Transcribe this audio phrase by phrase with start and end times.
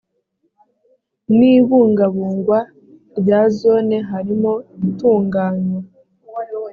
[1.37, 2.59] n ibungabungwa
[3.19, 4.51] rya zone harimo
[4.89, 5.79] itunganywa